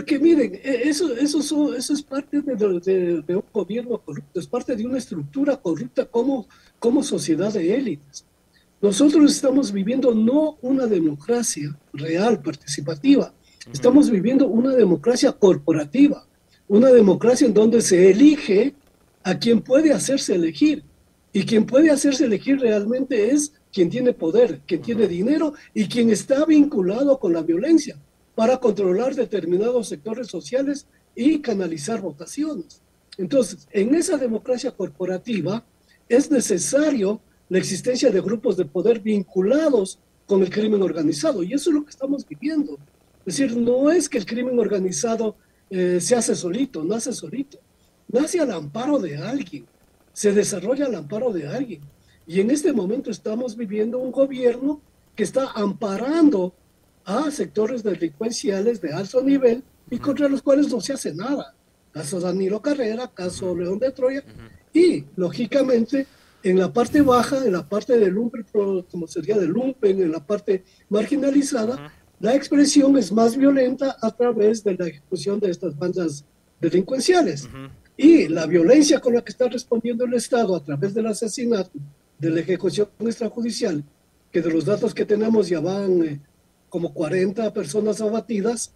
Porque 0.00 0.18
miren, 0.18 0.54
e, 0.54 0.88
eso, 0.88 1.14
eso, 1.14 1.74
eso 1.74 1.92
es 1.92 2.02
parte 2.02 2.40
de, 2.40 3.22
de, 3.26 3.36
un 3.36 3.44
gobierno 3.52 3.98
corrupto, 3.98 4.40
es 4.40 4.46
parte 4.46 4.74
de 4.74 4.86
una 4.86 4.96
estructura 4.96 5.58
corrupta 5.58 6.06
como, 6.06 6.48
como 6.78 7.02
sociedad 7.02 7.52
de 7.52 7.74
élites. 7.74 8.24
Nosotros 8.80 9.30
estamos 9.30 9.70
viviendo 9.70 10.14
no 10.14 10.56
una 10.62 10.86
democracia 10.86 11.78
real, 11.92 12.40
participativa, 12.40 13.34
estamos 13.70 14.08
viviendo 14.10 14.46
una 14.48 14.74
democracia 14.74 15.32
corporativa, 15.32 16.26
una 16.66 16.88
democracia 16.88 17.46
en 17.46 17.52
donde 17.52 17.82
se 17.82 18.10
elige 18.10 18.74
a 19.22 19.38
quien 19.38 19.60
puede 19.60 19.92
hacerse 19.92 20.34
elegir. 20.34 20.82
Y 21.34 21.44
quien 21.44 21.66
puede 21.66 21.90
hacerse 21.90 22.24
elegir 22.24 22.58
realmente 22.58 23.32
es 23.32 23.52
quien 23.70 23.90
tiene 23.90 24.14
poder, 24.14 24.62
quien 24.66 24.80
tiene 24.80 25.06
dinero 25.06 25.52
y 25.74 25.88
quien 25.88 26.08
está 26.08 26.46
vinculado 26.46 27.18
con 27.18 27.34
la 27.34 27.42
violencia 27.42 27.98
para 28.40 28.56
controlar 28.56 29.14
determinados 29.14 29.88
sectores 29.88 30.28
sociales 30.28 30.86
y 31.14 31.40
canalizar 31.40 32.00
votaciones. 32.00 32.80
Entonces, 33.18 33.68
en 33.70 33.94
esa 33.94 34.16
democracia 34.16 34.70
corporativa 34.70 35.62
es 36.08 36.30
necesario 36.30 37.20
la 37.50 37.58
existencia 37.58 38.08
de 38.10 38.18
grupos 38.22 38.56
de 38.56 38.64
poder 38.64 39.00
vinculados 39.00 39.98
con 40.24 40.40
el 40.40 40.48
crimen 40.48 40.80
organizado 40.80 41.42
y 41.42 41.52
eso 41.52 41.68
es 41.68 41.74
lo 41.76 41.84
que 41.84 41.90
estamos 41.90 42.26
viviendo. 42.26 42.78
Es 43.26 43.36
decir, 43.36 43.54
no 43.58 43.90
es 43.90 44.08
que 44.08 44.16
el 44.16 44.24
crimen 44.24 44.58
organizado 44.58 45.36
eh, 45.68 46.00
se 46.00 46.16
hace 46.16 46.34
solito, 46.34 46.82
nace 46.82 47.12
solito, 47.12 47.58
nace 48.08 48.40
al 48.40 48.52
amparo 48.52 48.98
de 48.98 49.18
alguien, 49.18 49.66
se 50.14 50.32
desarrolla 50.32 50.86
al 50.86 50.94
amparo 50.94 51.30
de 51.30 51.46
alguien. 51.46 51.82
Y 52.26 52.40
en 52.40 52.50
este 52.50 52.72
momento 52.72 53.10
estamos 53.10 53.54
viviendo 53.54 53.98
un 53.98 54.10
gobierno 54.10 54.80
que 55.14 55.24
está 55.24 55.50
amparando 55.50 56.54
a 57.04 57.30
sectores 57.30 57.82
delincuenciales 57.82 58.80
de 58.80 58.92
alto 58.92 59.22
nivel 59.22 59.62
y 59.90 59.98
contra 59.98 60.28
los 60.28 60.42
cuales 60.42 60.68
no 60.68 60.80
se 60.80 60.92
hace 60.92 61.14
nada. 61.14 61.54
Caso 61.92 62.20
Danilo 62.20 62.62
Carrera, 62.62 63.10
caso 63.12 63.56
León 63.56 63.78
de 63.78 63.90
Troya, 63.90 64.22
y 64.72 65.04
lógicamente 65.16 66.06
en 66.42 66.58
la 66.58 66.72
parte 66.72 67.02
baja, 67.02 67.44
en 67.44 67.52
la 67.52 67.68
parte 67.68 67.98
del 67.98 68.14
lumpen, 68.14 68.46
como 68.90 69.06
sería 69.06 69.36
del 69.36 69.50
lumpen, 69.50 70.00
en 70.00 70.12
la 70.12 70.24
parte 70.24 70.64
marginalizada, 70.88 71.92
la 72.20 72.34
expresión 72.34 72.96
es 72.96 73.12
más 73.12 73.36
violenta 73.36 73.96
a 74.00 74.10
través 74.10 74.62
de 74.62 74.74
la 74.74 74.86
ejecución 74.86 75.40
de 75.40 75.50
estas 75.50 75.76
bandas 75.76 76.24
delincuenciales. 76.60 77.48
Y 77.96 78.28
la 78.28 78.46
violencia 78.46 79.00
con 79.00 79.14
la 79.14 79.22
que 79.22 79.32
está 79.32 79.48
respondiendo 79.48 80.04
el 80.04 80.14
Estado 80.14 80.56
a 80.56 80.64
través 80.64 80.94
del 80.94 81.06
asesinato, 81.06 81.78
de 82.18 82.30
la 82.30 82.40
ejecución 82.40 82.88
extrajudicial, 83.00 83.84
que 84.30 84.40
de 84.40 84.50
los 84.50 84.64
datos 84.64 84.94
que 84.94 85.04
tenemos 85.04 85.48
ya 85.48 85.60
van 85.60 86.02
eh, 86.04 86.20
como 86.70 86.94
40 86.94 87.52
personas 87.52 88.00
abatidas, 88.00 88.72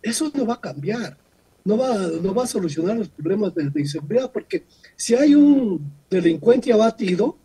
eso 0.00 0.30
no 0.32 0.46
va 0.46 0.54
a 0.54 0.60
cambiar, 0.60 1.18
no 1.64 1.76
va, 1.76 1.96
no 2.22 2.32
va 2.32 2.44
a 2.44 2.46
solucionar 2.46 2.96
los 2.96 3.08
problemas 3.08 3.54
de, 3.54 3.68
de 3.68 3.80
inseguridad, 3.80 4.30
porque 4.30 4.64
si 4.94 5.16
hay 5.16 5.34
un 5.34 5.92
delincuente 6.08 6.72
abatido, 6.72 7.36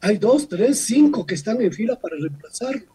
hay 0.00 0.16
dos, 0.16 0.48
tres, 0.48 0.78
cinco 0.78 1.26
que 1.26 1.34
están 1.34 1.60
en 1.60 1.72
fila 1.72 2.00
para 2.00 2.16
reemplazarlo. 2.16 2.86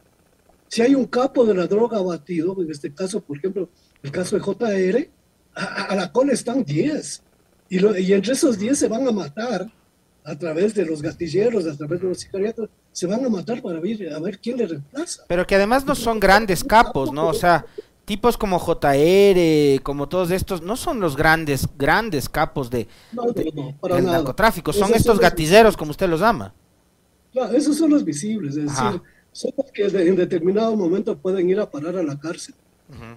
Si 0.67 0.81
hay 0.81 0.95
un 0.95 1.05
capo 1.05 1.45
de 1.45 1.53
la 1.53 1.67
droga 1.67 1.99
abatido, 1.99 2.59
en 2.59 2.71
este 2.71 2.91
caso, 2.91 3.21
por 3.21 3.37
ejemplo, 3.37 3.69
el 4.01 4.11
caso 4.11 4.35
de 4.35 4.41
JR, 4.41 5.09
a, 5.53 5.95
la 5.95 6.11
cola 6.11 6.33
están 6.33 6.63
10. 6.63 7.21
Y, 7.69 7.85
y 8.01 8.13
entre 8.13 8.33
esos 8.33 8.57
10 8.57 8.77
se 8.77 8.87
van 8.87 9.07
a 9.07 9.11
matar 9.11 9.71
a 10.25 10.37
través 10.37 10.73
de 10.73 10.85
los 10.85 11.01
gatilleros, 11.01 11.67
a 11.67 11.77
través 11.77 12.01
de 12.01 12.07
los 12.07 12.19
sicariatos, 12.19 12.69
se 12.91 13.05
van 13.05 13.23
a 13.23 13.29
matar 13.29 13.61
para 13.61 13.79
ver, 13.79 14.11
a 14.11 14.19
ver 14.19 14.39
quién 14.39 14.57
le 14.57 14.65
reemplaza. 14.65 15.23
Pero 15.27 15.45
que 15.45 15.55
además 15.55 15.85
no 15.85 15.93
son 15.93 16.19
grandes 16.19 16.63
capos, 16.63 17.13
¿no? 17.13 17.27
O 17.27 17.33
sea, 17.33 17.65
tipos 18.05 18.35
como 18.35 18.57
JR, 18.59 19.81
como 19.83 20.09
todos 20.09 20.31
estos, 20.31 20.63
no 20.63 20.75
son 20.77 20.99
los 20.99 21.15
grandes, 21.15 21.67
grandes 21.77 22.27
capos 22.27 22.71
de, 22.71 22.87
del 23.11 24.05
narcotráfico, 24.05 24.73
son 24.73 24.93
estos 24.95 25.19
gatilleros 25.19 25.77
como 25.77 25.91
usted 25.91 26.09
los 26.09 26.23
ama. 26.23 26.53
Claro, 27.31 27.53
esos 27.55 27.77
son 27.77 27.91
los 27.91 28.03
visibles, 28.03 28.57
es 28.57 28.63
decir, 28.63 29.01
son 29.31 29.51
los 29.57 29.71
que 29.71 29.85
en 29.85 30.15
determinado 30.15 30.75
momento 30.75 31.17
pueden 31.17 31.49
ir 31.49 31.59
a 31.59 31.69
parar 31.69 31.97
a 31.97 32.03
la 32.03 32.19
cárcel. 32.19 32.55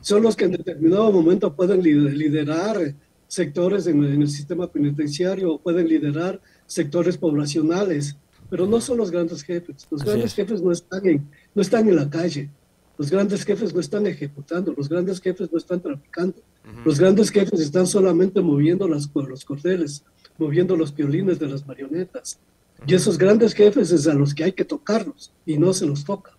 Son 0.01 0.23
los 0.23 0.35
que 0.35 0.47
en 0.47 0.53
determinado 0.53 1.13
momento 1.13 1.55
pueden 1.55 1.83
liderar 1.83 2.95
sectores 3.29 3.87
en, 3.87 4.03
el 4.03 4.29
sistema 4.29 4.67
penitenciario, 4.67 5.59
pueden 5.59 5.87
liderar 5.87 6.41
sectores 6.69 7.17
poblacionales, 7.17 8.17
pero 8.49 8.67
no 8.67 8.81
son 8.81 8.99
los 8.99 9.11
grandes 9.11 9.43
jefes. 9.43 9.89
Los 9.91 10.05
grandes 10.05 10.35
jefes 10.35 10.63
no 10.63 10.71
están, 10.71 11.05
en, 11.07 11.29
no 11.55 11.63
están 11.63 11.89
en 11.89 11.97
la 11.97 12.09
calle. 12.09 12.49
Los 12.97 13.11
grandes 13.11 13.45
jefes 13.45 13.75
no 13.75 13.81
están 13.81 14.07
ejecutando, 14.07 14.73
los 14.77 14.89
grandes 14.89 15.21
jefes 15.21 15.51
no 15.51 15.59
están 15.59 15.81
traficando. 15.81 16.37
Los 16.85 17.01
grandes 17.01 17.31
jefes 17.31 17.61
están 17.61 17.87
solamente 17.87 18.41
moviendo 18.41 18.87
las, 18.87 19.09
los 19.15 19.45
cordeles, 19.45 20.05
moviendo 20.37 20.77
los 20.77 20.95
violines 20.95 21.39
de 21.39 21.49
las 21.49 21.67
marionetas. 21.67 22.39
Y 22.87 22.95
esos 22.95 23.17
grandes 23.17 23.55
jefes 23.55 23.91
es 23.91 24.07
a 24.07 24.15
los 24.15 24.35
que 24.35 24.45
hay 24.45 24.53
que 24.53 24.65
tocarlos 24.65 25.33
y 25.47 25.57
no 25.57 25.73
se 25.73 25.87
los 25.87 26.05
toca. 26.05 26.33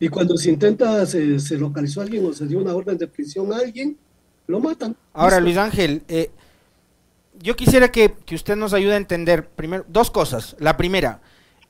Y 0.00 0.08
cuando 0.08 0.36
se 0.36 0.50
intenta, 0.50 1.04
se, 1.06 1.38
se, 1.38 1.58
localizó 1.58 2.00
a 2.00 2.04
alguien 2.04 2.24
o 2.24 2.32
se 2.32 2.46
dio 2.46 2.58
una 2.58 2.74
orden 2.74 2.98
de 2.98 3.06
prisión 3.06 3.52
a 3.52 3.58
alguien, 3.58 3.96
lo 4.46 4.60
matan. 4.60 4.96
Ahora, 5.12 5.40
Luis 5.40 5.56
Ángel, 5.56 6.02
eh, 6.08 6.30
yo 7.40 7.56
quisiera 7.56 7.90
que, 7.90 8.14
que, 8.24 8.34
usted 8.34 8.56
nos 8.56 8.72
ayude 8.72 8.94
a 8.94 8.98
entender 8.98 9.48
primero 9.48 9.84
dos 9.88 10.10
cosas. 10.10 10.56
La 10.58 10.76
primera, 10.76 11.20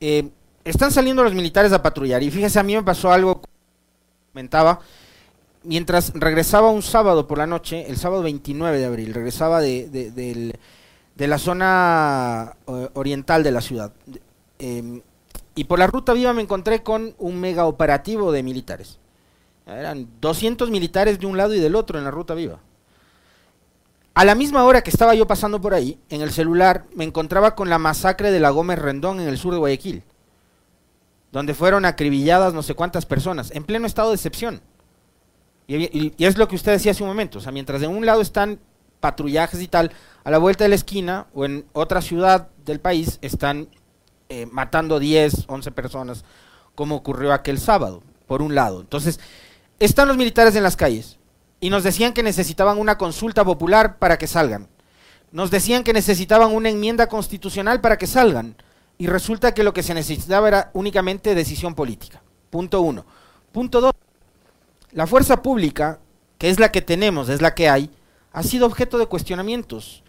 eh, 0.00 0.30
están 0.64 0.90
saliendo 0.92 1.22
los 1.22 1.34
militares 1.34 1.72
a 1.72 1.82
patrullar 1.82 2.22
y 2.22 2.30
fíjese, 2.30 2.58
a 2.58 2.62
mí 2.62 2.74
me 2.74 2.82
pasó 2.82 3.12
algo, 3.12 3.42
comentaba, 4.32 4.80
mientras 5.62 6.12
regresaba 6.14 6.70
un 6.70 6.82
sábado 6.82 7.26
por 7.26 7.38
la 7.38 7.46
noche, 7.46 7.86
el 7.88 7.96
sábado 7.96 8.22
29 8.22 8.78
de 8.78 8.84
abril, 8.84 9.14
regresaba 9.14 9.60
de, 9.60 9.88
de, 9.88 10.54
de 11.14 11.28
la 11.28 11.38
zona 11.38 12.56
eh, 12.66 12.88
oriental 12.94 13.42
de 13.42 13.50
la 13.50 13.60
ciudad. 13.60 13.92
Em, 14.58 15.02
y 15.54 15.64
por 15.64 15.78
la 15.78 15.86
ruta 15.86 16.12
viva 16.12 16.32
me 16.32 16.42
encontré 16.42 16.82
con 16.82 17.14
un 17.18 17.40
mega 17.40 17.66
operativo 17.66 18.32
de 18.32 18.42
militares. 18.42 18.98
Eran 19.66 20.08
200 20.20 20.70
militares 20.70 21.18
de 21.18 21.26
un 21.26 21.36
lado 21.36 21.54
y 21.54 21.60
del 21.60 21.76
otro 21.76 21.98
en 21.98 22.04
la 22.04 22.10
ruta 22.10 22.34
viva. 22.34 22.58
A 24.14 24.24
la 24.24 24.36
misma 24.36 24.62
hora 24.62 24.82
que 24.82 24.90
estaba 24.90 25.16
yo 25.16 25.26
pasando 25.26 25.60
por 25.60 25.74
ahí, 25.74 25.98
en 26.08 26.20
el 26.20 26.30
celular 26.30 26.84
me 26.94 27.02
encontraba 27.02 27.56
con 27.56 27.68
la 27.68 27.78
masacre 27.78 28.30
de 28.30 28.38
la 28.38 28.50
Gómez 28.50 28.78
Rendón 28.78 29.18
en 29.18 29.26
el 29.26 29.38
sur 29.38 29.52
de 29.52 29.58
Guayaquil, 29.58 30.04
donde 31.32 31.52
fueron 31.52 31.84
acribilladas 31.84 32.54
no 32.54 32.62
sé 32.62 32.74
cuántas 32.74 33.06
personas, 33.06 33.50
en 33.50 33.64
pleno 33.64 33.88
estado 33.88 34.10
de 34.10 34.14
excepción. 34.14 34.62
Y, 35.66 36.12
es 36.24 36.38
lo 36.38 36.46
que 36.46 36.54
usted 36.54 36.72
decía 36.72 36.92
hace 36.92 37.02
un 37.02 37.08
momento, 37.08 37.38
o 37.38 37.40
sea, 37.40 37.50
mientras 37.50 37.80
de 37.80 37.88
un 37.88 38.06
lado 38.06 38.20
están 38.20 38.60
patrullajes 39.00 39.60
y 39.60 39.66
tal, 39.66 39.90
a 40.22 40.30
la 40.30 40.38
vuelta 40.38 40.62
de 40.62 40.68
la 40.68 40.76
esquina 40.76 41.26
o 41.34 41.44
en 41.44 41.66
otra 41.72 42.00
ciudad 42.00 42.48
del 42.64 42.78
país 42.78 43.18
están 43.20 43.68
eh, 44.28 44.46
matando 44.46 45.00
10, 45.00 45.46
11 45.48 45.72
personas, 45.72 46.24
como 46.76 46.94
ocurrió 46.94 47.32
aquel 47.32 47.58
sábado, 47.58 48.04
por 48.28 48.42
un 48.42 48.54
lado. 48.54 48.80
Entonces, 48.80 49.18
están 49.80 50.06
los 50.06 50.16
militares 50.16 50.54
en 50.54 50.62
las 50.62 50.76
calles 50.76 51.18
y 51.64 51.70
nos 51.70 51.82
decían 51.82 52.12
que 52.12 52.22
necesitaban 52.22 52.76
una 52.76 52.98
consulta 52.98 53.42
popular 53.42 53.98
para 53.98 54.18
que 54.18 54.26
salgan. 54.26 54.68
Nos 55.32 55.50
decían 55.50 55.82
que 55.82 55.94
necesitaban 55.94 56.54
una 56.54 56.68
enmienda 56.68 57.06
constitucional 57.06 57.80
para 57.80 57.96
que 57.96 58.06
salgan. 58.06 58.54
Y 58.98 59.06
resulta 59.06 59.54
que 59.54 59.64
lo 59.64 59.72
que 59.72 59.82
se 59.82 59.94
necesitaba 59.94 60.46
era 60.46 60.70
únicamente 60.74 61.34
decisión 61.34 61.74
política. 61.74 62.20
Punto 62.50 62.82
uno. 62.82 63.06
Punto 63.50 63.80
dos. 63.80 63.94
La 64.92 65.06
fuerza 65.06 65.40
pública, 65.40 66.00
que 66.36 66.50
es 66.50 66.60
la 66.60 66.70
que 66.70 66.82
tenemos, 66.82 67.30
es 67.30 67.40
la 67.40 67.54
que 67.54 67.70
hay, 67.70 67.88
ha 68.34 68.42
sido 68.42 68.66
objeto 68.66 68.98
de 68.98 69.06
cuestionamientos, 69.06 70.02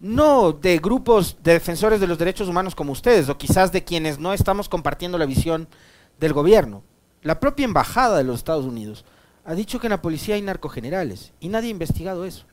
no 0.00 0.52
de 0.52 0.76
grupos 0.80 1.38
de 1.42 1.54
defensores 1.54 1.98
de 1.98 2.08
los 2.08 2.18
derechos 2.18 2.46
humanos 2.46 2.74
como 2.74 2.92
ustedes, 2.92 3.30
o 3.30 3.38
quizás 3.38 3.72
de 3.72 3.84
quienes 3.84 4.18
no 4.18 4.34
estamos 4.34 4.68
compartiendo 4.68 5.16
la 5.16 5.24
visión 5.24 5.66
del 6.18 6.34
gobierno. 6.34 6.82
La 7.22 7.40
propia 7.40 7.64
embajada 7.64 8.18
de 8.18 8.24
los 8.24 8.36
Estados 8.36 8.66
Unidos 8.66 9.06
ha 9.44 9.54
dicho 9.54 9.80
que 9.80 9.86
en 9.86 9.90
la 9.90 10.02
policía 10.02 10.34
hay 10.34 10.42
narcogenerales 10.42 11.32
y 11.40 11.48
nadie 11.48 11.68
ha 11.68 11.72
investigado 11.72 12.24
eso. 12.24 12.44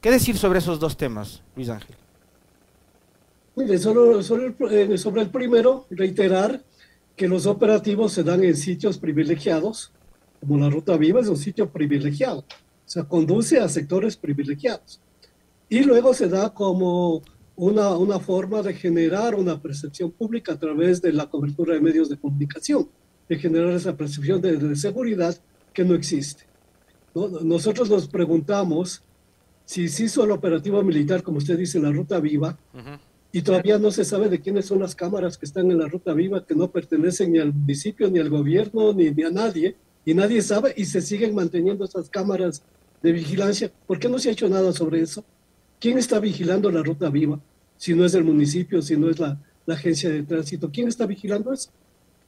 ¿Qué 0.00 0.10
decir 0.10 0.36
sobre 0.36 0.58
esos 0.58 0.78
dos 0.78 0.96
temas, 0.96 1.42
Luis 1.56 1.68
Ángel? 1.68 1.96
solo, 3.78 4.20
eh, 4.20 4.98
sobre 4.98 5.22
el 5.22 5.30
primero, 5.30 5.86
reiterar 5.90 6.62
que 7.16 7.28
los 7.28 7.46
operativos 7.46 8.12
se 8.12 8.24
dan 8.24 8.42
en 8.44 8.56
sitios 8.56 8.98
privilegiados, 8.98 9.92
como 10.40 10.58
la 10.58 10.68
Ruta 10.68 10.96
Viva 10.96 11.20
es 11.20 11.28
un 11.28 11.36
sitio 11.36 11.70
privilegiado 11.70 12.44
o 12.86 12.88
sea, 12.88 13.04
conduce 13.04 13.58
a 13.58 13.68
sectores 13.68 14.16
privilegiados. 14.16 15.00
Y 15.68 15.82
luego 15.82 16.12
se 16.12 16.28
da 16.28 16.52
como 16.52 17.22
una, 17.56 17.96
una 17.96 18.20
forma 18.20 18.62
de 18.62 18.74
generar 18.74 19.34
una 19.34 19.60
percepción 19.60 20.10
pública 20.10 20.52
a 20.52 20.58
través 20.58 21.00
de 21.00 21.12
la 21.12 21.26
cobertura 21.26 21.74
de 21.74 21.80
medios 21.80 22.08
de 22.08 22.18
comunicación, 22.18 22.88
de 23.28 23.36
generar 23.36 23.72
esa 23.72 23.96
percepción 23.96 24.40
de, 24.40 24.76
seguridad 24.76 25.36
que 25.72 25.84
no 25.84 25.94
existe. 25.94 26.44
Nosotros 27.14 27.88
nos 27.88 28.08
preguntamos 28.08 29.02
si 29.64 29.88
se 29.88 30.04
hizo 30.04 30.24
el 30.24 30.30
operativo 30.30 30.82
militar, 30.82 31.22
como 31.22 31.38
usted 31.38 31.58
dice, 31.58 31.78
la 31.78 31.90
Ruta 31.90 32.20
Viva, 32.20 32.58
y 33.32 33.42
todavía 33.42 33.78
no 33.78 33.90
se 33.90 34.04
sabe 34.04 34.28
de 34.28 34.40
quiénes 34.40 34.66
son 34.66 34.80
las 34.80 34.94
cámaras 34.94 35.38
que 35.38 35.46
están 35.46 35.70
en 35.70 35.78
la 35.78 35.88
Ruta 35.88 36.12
Viva, 36.12 36.44
que 36.44 36.54
no 36.54 36.70
pertenecen 36.70 37.32
ni 37.32 37.38
al 37.38 37.52
municipio, 37.52 38.10
ni 38.10 38.18
al 38.18 38.30
gobierno, 38.30 38.92
ni, 38.92 39.10
ni 39.10 39.22
a 39.22 39.30
nadie, 39.30 39.76
y 40.04 40.14
nadie 40.14 40.42
sabe, 40.42 40.74
y 40.76 40.84
se 40.84 41.00
siguen 41.00 41.34
manteniendo 41.34 41.84
esas 41.84 42.10
cámaras 42.10 42.62
de 43.02 43.12
vigilancia. 43.12 43.70
¿Por 43.86 43.98
qué 43.98 44.08
no 44.08 44.18
se 44.18 44.28
ha 44.28 44.32
hecho 44.32 44.48
nada 44.48 44.72
sobre 44.72 45.00
eso? 45.00 45.24
¿Quién 45.78 45.98
está 45.98 46.20
vigilando 46.20 46.70
la 46.70 46.82
ruta 46.82 47.10
viva? 47.10 47.38
Si 47.76 47.94
no 47.94 48.04
es 48.04 48.14
el 48.14 48.24
municipio, 48.24 48.80
si 48.80 48.96
no 48.96 49.10
es 49.10 49.18
la, 49.18 49.38
agencia 49.66 50.10
de 50.10 50.22
tránsito, 50.22 50.70
¿quién 50.70 50.88
está 50.88 51.06
vigilando 51.06 51.52
eso? 51.52 51.70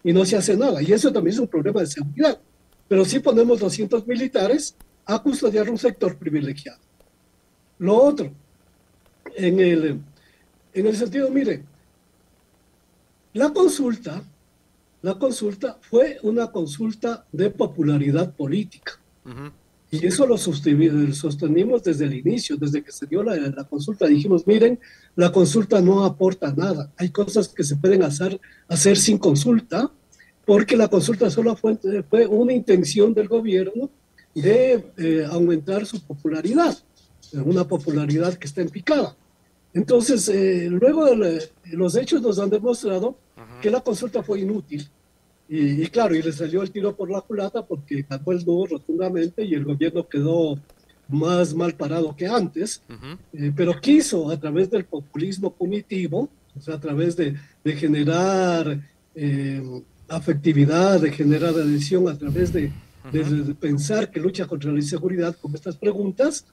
Y 0.06 0.12
no 0.12 0.24
se 0.24 0.36
hace 0.36 0.56
nada. 0.56 0.80
Y 0.80 0.92
eso 0.92 1.12
también 1.12 1.34
es 1.34 1.40
un 1.40 1.48
problema 1.48 1.80
de 1.80 1.88
seguridad. 1.88 2.40
Pero 2.86 3.04
sí 3.04 3.18
ponemos 3.18 3.58
200 3.58 4.06
militares 4.06 4.76
a 5.04 5.20
custodiar 5.20 5.68
un 5.68 5.76
sector 5.76 6.16
privilegiado. 6.16 6.78
Lo 7.78 7.96
otro, 7.96 8.30
en 9.34 9.58
el, 9.58 10.00
en 10.72 10.86
el 10.86 10.96
sentido, 10.96 11.28
mire, 11.28 11.64
la 13.32 13.52
consulta, 13.52 14.22
la 15.02 15.18
consulta 15.18 15.76
fue 15.80 16.20
una 16.22 16.52
consulta 16.52 17.26
de 17.32 17.50
popularidad 17.50 18.32
política. 18.32 19.00
Y 19.90 20.04
eso 20.04 20.26
lo 20.26 20.36
sostenimos 20.36 21.82
desde 21.84 22.06
el 22.06 22.14
inicio, 22.14 22.56
desde 22.56 22.82
que 22.82 22.90
se 22.90 23.06
dio 23.06 23.22
la, 23.22 23.64
consulta. 23.64 24.06
Dijimos, 24.06 24.46
miren, 24.46 24.80
la 25.14 25.30
consulta 25.30 25.80
no 25.80 26.04
aporta 26.04 26.52
nada. 26.52 26.92
Hay 26.96 27.10
cosas 27.10 27.48
que 27.48 27.62
se 27.62 27.76
pueden 27.76 28.02
hacer, 28.02 28.40
hacer 28.66 28.96
sin 28.96 29.18
consulta, 29.18 29.90
porque 30.44 30.76
la 30.76 30.88
consulta 30.88 31.30
solo 31.30 31.54
fue, 31.56 31.78
fue 32.10 32.26
una 32.26 32.52
intención 32.52 33.14
del 33.14 33.28
gobierno 33.28 33.88
de 34.34 34.84
eh, 34.96 35.26
aumentar 35.30 35.86
su 35.86 36.00
popularidad, 36.02 36.76
una 37.32 37.66
popularidad 37.66 38.34
que 38.34 38.46
está 38.48 38.62
en 38.62 38.70
picada. 38.70 39.16
Entonces, 39.72 40.28
eh, 40.28 40.68
luego 40.68 41.04
de 41.04 41.48
los 41.72 41.96
hechos 41.96 42.22
nos 42.22 42.38
han 42.38 42.50
demostrado 42.50 43.18
que 43.62 43.70
la 43.70 43.80
consulta 43.80 44.22
fue 44.22 44.40
inútil 44.40 44.88
y, 45.48 45.86
claro, 45.88 46.14
y 46.14 46.22
le 46.22 46.32
salió 46.32 46.62
el 46.62 46.70
tiro 46.70 46.96
por 46.96 47.10
la 47.10 47.20
culata 47.20 47.64
porque 47.64 48.04
ganó 48.08 48.32
el 48.32 48.44
no 48.44 48.66
rotundamente 48.66 49.44
y 49.44 49.54
el 49.54 49.64
gobierno 49.64 50.08
quedó 50.08 50.58
más 51.08 51.54
mal 51.54 51.74
parado 51.74 52.16
que 52.16 52.26
antes, 52.26 52.82
eh, 53.32 53.52
pero 53.54 53.80
quiso 53.80 54.28
a 54.30 54.36
través 54.38 54.70
del 54.70 54.84
populismo 54.84 55.52
punitivo 55.52 56.28
o 56.56 56.60
sea, 56.60 56.74
a 56.74 56.80
través 56.80 57.16
de, 57.16 57.36
generar 57.64 58.80
eh, 59.14 59.82
afectividad, 60.08 61.00
de 61.00 61.12
generar 61.12 61.50
adhesión, 61.50 62.08
a 62.08 62.16
través 62.16 62.52
de, 62.52 62.72
pensar 63.60 64.10
que 64.10 64.18
lucha 64.18 64.46
contra 64.46 64.72
la 64.72 64.78
inseguridad 64.78 65.36
con 65.40 65.54
estas 65.54 65.76
preguntas. 65.76 66.44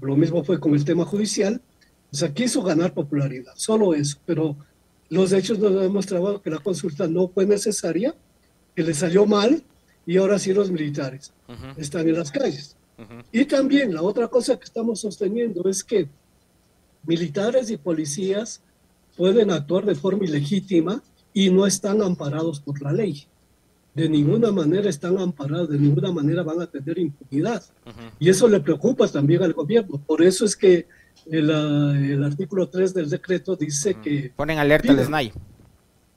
Lo 0.00 0.14
mismo 0.14 0.44
fue 0.44 0.60
con 0.60 0.74
el 0.74 0.84
tema 0.84 1.06
judicial. 1.06 1.60
O 2.12 2.16
sea, 2.16 2.34
quiso 2.34 2.62
ganar 2.62 2.92
popularidad, 2.92 3.52
solo 3.56 3.94
eso, 3.94 4.18
pero 4.26 4.54
los 5.08 5.32
hechos 5.32 5.58
nos 5.58 5.72
han 5.72 5.80
demostrado 5.80 6.42
que 6.42 6.50
la 6.50 6.58
consulta 6.58 7.06
no 7.08 7.28
fue 7.28 7.46
necesaria, 7.46 8.14
que 8.74 8.82
le 8.82 8.94
salió 8.94 9.26
mal 9.26 9.62
y 10.06 10.16
ahora 10.16 10.38
sí 10.38 10.52
los 10.52 10.70
militares 10.70 11.32
están 11.76 12.08
en 12.08 12.18
las 12.18 12.30
calles. 12.30 12.76
Y 13.32 13.44
también 13.44 13.94
la 13.94 14.02
otra 14.02 14.28
cosa 14.28 14.58
que 14.58 14.64
estamos 14.64 15.00
sosteniendo 15.00 15.68
es 15.68 15.82
que 15.82 16.08
militares 17.04 17.70
y 17.70 17.76
policías 17.76 18.62
pueden 19.16 19.50
actuar 19.50 19.84
de 19.84 19.94
forma 19.94 20.24
ilegítima 20.24 21.02
y 21.34 21.50
no 21.50 21.66
están 21.66 22.02
amparados 22.02 22.60
por 22.60 22.80
la 22.82 22.92
ley. 22.92 23.26
De 23.94 24.08
ninguna 24.08 24.50
manera 24.52 24.88
están 24.88 25.18
amparados, 25.18 25.68
de 25.68 25.78
ninguna 25.78 26.12
manera 26.12 26.42
van 26.42 26.62
a 26.62 26.66
tener 26.66 26.98
impunidad. 26.98 27.62
Y 28.18 28.30
eso 28.30 28.48
le 28.48 28.60
preocupa 28.60 29.06
también 29.08 29.42
al 29.42 29.52
gobierno. 29.52 29.98
Por 29.98 30.22
eso 30.22 30.44
es 30.44 30.56
que 30.56 30.86
el, 31.30 31.50
el 31.50 32.24
artículo 32.24 32.68
3 32.68 32.94
del 32.94 33.10
decreto 33.10 33.54
dice 33.54 33.96
que... 34.02 34.32
Ponen 34.34 34.58
alerta 34.58 34.92
al 34.92 35.04
SNAI. 35.04 35.32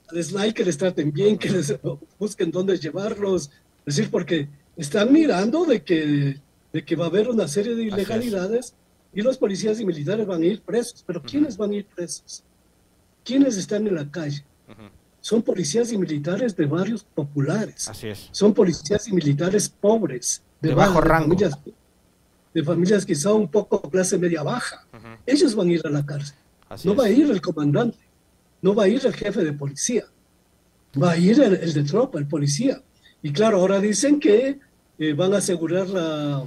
Al 0.10 0.24
SNAI 0.24 0.54
que 0.54 0.64
les 0.64 0.78
traten 0.78 1.12
bien, 1.12 1.38
que 1.38 1.50
les 1.50 1.76
busquen 2.20 2.52
dónde 2.52 2.78
llevarlos. 2.78 3.52
Es 3.86 3.96
decir, 3.96 4.12
porque 4.12 4.48
están 4.78 5.12
mirando 5.12 5.66
de 5.66 5.84
que, 5.84 6.40
de 6.74 6.86
que 6.86 6.96
va 6.96 7.06
a 7.06 7.08
haber 7.10 7.30
una 7.30 7.48
serie 7.48 7.76
de 7.76 7.84
ilegalidades 7.84 8.76
y 9.14 9.22
los 9.22 9.38
policías 9.38 9.80
y 9.80 9.86
militares 9.86 10.28
van 10.28 10.42
a 10.42 10.46
ir 10.46 10.62
presos. 10.62 11.04
Pero 11.06 11.22
¿quiénes 11.22 11.56
van 11.58 11.72
a 11.72 11.76
ir 11.76 11.86
presos? 11.86 12.44
¿Quiénes 13.24 13.58
están 13.58 13.88
en 13.88 13.96
la 13.96 14.10
calle? 14.10 14.44
Son 15.22 15.42
policías 15.42 15.92
y 15.92 15.98
militares 15.98 16.56
de 16.56 16.66
barrios 16.66 17.04
populares. 17.04 17.88
Así 17.88 18.10
es. 18.10 18.30
Son 18.32 18.54
policías 18.54 19.08
y 19.08 19.14
militares 19.14 19.70
pobres. 19.70 20.44
De, 20.62 20.74
bajo 20.74 21.02
rango. 21.02 21.30
Familias, 21.30 21.58
de 22.54 22.64
familias 22.64 23.06
quizá 23.06 23.34
un 23.34 23.48
poco 23.48 23.82
clase 23.90 24.18
media 24.18 24.44
baja. 24.44 24.86
Ellos 25.26 25.56
van 25.56 25.70
a 25.70 25.74
ir 25.74 25.82
a 25.86 25.90
la 25.90 26.06
cárcel. 26.06 26.38
no 26.84 26.96
va 26.96 27.06
a 27.06 27.10
ir 27.10 27.30
el 27.30 27.42
comandante. 27.42 27.98
No 28.66 28.74
va 28.74 28.86
a 28.86 28.88
ir 28.88 29.06
el 29.06 29.14
jefe 29.14 29.44
de 29.44 29.54
policía. 29.54 30.06
Va 31.00 31.12
a 31.12 31.18
ir 31.18 31.40
el, 31.40 31.72
de 31.72 31.84
tropa, 31.84 32.18
el 32.18 32.26
policía. 32.26 32.82
Y 33.22 33.32
claro, 33.32 33.60
ahora 33.60 33.80
dicen 33.80 34.20
que 34.20 34.58
eh, 34.98 35.14
van 35.14 35.36
a 35.36 35.38
asegurar 35.38 35.88
la, 35.88 36.44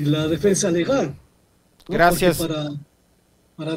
la 0.00 0.26
defensa 0.26 0.68
legal. 0.72 1.14
Gracias. 1.86 2.38
Para, 2.38 2.70
para 3.54 3.76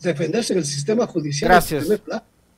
defenderse 0.00 0.54
en 0.54 0.60
el 0.60 0.64
sistema 0.64 1.06
judicial. 1.06 1.50
Gracias. 1.50 1.88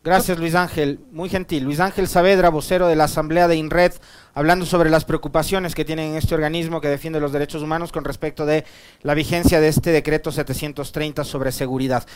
Gracias 0.05 0.39
Luis 0.39 0.55
Ángel, 0.55 1.01
muy 1.11 1.29
gentil. 1.29 1.65
Luis 1.65 1.81
Ángel 1.81 2.07
Saavedra, 2.07 2.51
vocero 2.51 2.87
de 2.87 2.95
la 2.95 3.05
Asamblea 3.05 3.49
de 3.49 3.57
INRED, 3.57 3.95
hablando 4.35 4.65
sobre 4.65 4.91
las 4.91 5.05
preocupaciones 5.05 5.75
que 5.75 5.85
tiene 5.85 6.17
este 6.19 6.37
organismo 6.37 6.81
que 6.81 6.89
defiende 6.89 7.19
los 7.19 7.33
derechos 7.33 7.63
humanos 7.63 7.91
con 7.91 8.05
respecto 8.05 8.47
de 8.47 8.65
la 9.03 9.15
vigencia 9.15 9.61
de 9.61 9.69
este 9.69 9.91
decreto 9.91 10.31
730 10.31 11.25
sobre 11.25 11.51
seguridad. 11.51 12.07